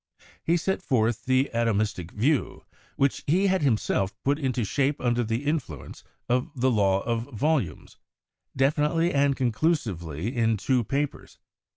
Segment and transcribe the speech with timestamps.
[0.43, 2.65] He set forth the atomistic view,
[2.95, 7.97] which he had himself put into shape under the influence of the law of volumes,
[8.57, 11.37] definitely and conclusively in two papers.